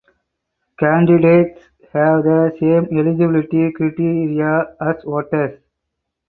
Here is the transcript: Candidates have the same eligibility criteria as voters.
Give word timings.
Candidates 0.79 1.61
have 1.93 2.23
the 2.23 2.57
same 2.59 2.85
eligibility 2.97 3.71
criteria 3.71 4.75
as 4.81 4.95
voters. 5.03 5.59